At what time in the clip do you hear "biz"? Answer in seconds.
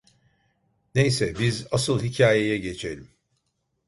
1.39-1.67